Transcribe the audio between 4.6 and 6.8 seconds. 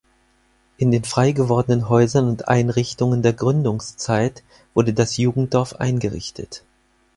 wurde das Jugenddorf eingerichtet.